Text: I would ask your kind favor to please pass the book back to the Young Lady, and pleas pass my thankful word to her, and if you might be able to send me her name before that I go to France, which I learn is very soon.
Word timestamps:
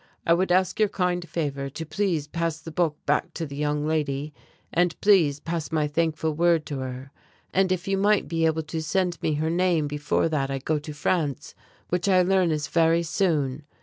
I 0.25 0.33
would 0.33 0.51
ask 0.51 0.79
your 0.79 0.89
kind 0.89 1.29
favor 1.29 1.69
to 1.69 1.85
please 1.85 2.25
pass 2.25 2.57
the 2.57 2.71
book 2.71 2.97
back 3.05 3.35
to 3.35 3.45
the 3.45 3.55
Young 3.55 3.85
Lady, 3.85 4.33
and 4.73 4.99
pleas 4.99 5.39
pass 5.39 5.71
my 5.71 5.87
thankful 5.87 6.33
word 6.33 6.65
to 6.65 6.79
her, 6.79 7.11
and 7.53 7.71
if 7.71 7.87
you 7.87 7.99
might 7.99 8.27
be 8.27 8.47
able 8.47 8.63
to 8.63 8.81
send 8.81 9.21
me 9.21 9.35
her 9.35 9.51
name 9.51 9.85
before 9.85 10.27
that 10.27 10.49
I 10.49 10.57
go 10.57 10.79
to 10.79 10.93
France, 10.95 11.53
which 11.89 12.09
I 12.09 12.23
learn 12.23 12.49
is 12.49 12.67
very 12.67 13.03
soon. 13.03 13.67